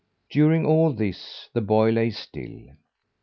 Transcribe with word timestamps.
During 0.31 0.65
all 0.65 0.93
this, 0.93 1.47
the 1.53 1.61
boy 1.61 1.91
lay 1.91 2.09
still. 2.09 2.69